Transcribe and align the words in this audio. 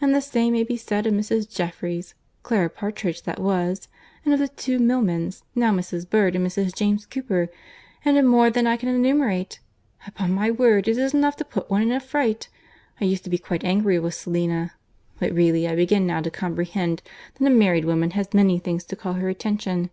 And 0.00 0.12
the 0.12 0.20
same 0.20 0.54
may 0.54 0.64
be 0.64 0.76
said 0.76 1.06
of 1.06 1.14
Mrs. 1.14 1.48
Jeffereys—Clara 1.54 2.68
Partridge, 2.68 3.22
that 3.22 3.38
was—and 3.38 4.34
of 4.34 4.40
the 4.40 4.48
two 4.48 4.80
Milmans, 4.80 5.44
now 5.54 5.72
Mrs. 5.72 6.10
Bird 6.10 6.34
and 6.34 6.44
Mrs. 6.44 6.74
James 6.74 7.06
Cooper; 7.06 7.48
and 8.04 8.18
of 8.18 8.24
more 8.24 8.50
than 8.50 8.66
I 8.66 8.76
can 8.76 8.88
enumerate. 8.88 9.60
Upon 10.04 10.32
my 10.32 10.50
word 10.50 10.88
it 10.88 10.98
is 10.98 11.14
enough 11.14 11.36
to 11.36 11.44
put 11.44 11.70
one 11.70 11.82
in 11.82 11.92
a 11.92 12.00
fright. 12.00 12.48
I 13.00 13.04
used 13.04 13.22
to 13.22 13.30
be 13.30 13.38
quite 13.38 13.62
angry 13.62 14.00
with 14.00 14.14
Selina; 14.14 14.72
but 15.20 15.32
really 15.32 15.68
I 15.68 15.76
begin 15.76 16.08
now 16.08 16.22
to 16.22 16.28
comprehend 16.32 17.00
that 17.38 17.46
a 17.46 17.48
married 17.48 17.84
woman 17.84 18.10
has 18.18 18.34
many 18.34 18.58
things 18.58 18.82
to 18.86 18.96
call 18.96 19.12
her 19.12 19.28
attention. 19.28 19.90